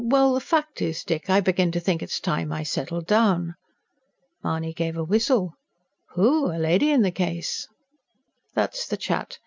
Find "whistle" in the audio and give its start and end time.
5.03-5.53